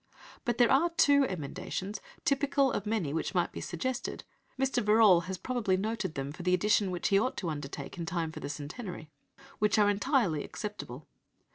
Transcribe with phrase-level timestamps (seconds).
[0.45, 4.23] But there are two emendations, typical of many which might be suggested
[4.59, 4.81] (Mr.
[4.83, 8.31] Verrall has probably noted them for the edition which he ought to undertake in time
[8.31, 9.11] for the centenary),
[9.59, 11.05] which are entirely acceptable.